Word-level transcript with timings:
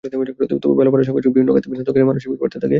তবে 0.63 0.75
বেলা 0.79 0.89
বাড়ার 0.91 1.07
সঙ্গে 1.07 1.21
সঙ্গে 1.25 1.35
বিভিন্ন 1.35 1.51
বিনোদনকেন্দ্রে 1.71 2.09
মানুষের 2.11 2.29
ভিড় 2.31 2.41
বাড়তে 2.41 2.57
থাকে। 2.61 2.69